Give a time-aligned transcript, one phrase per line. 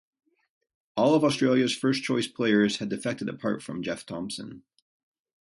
[0.97, 4.63] All of Australia's first-choice players had defected apart from Jeff Thomson.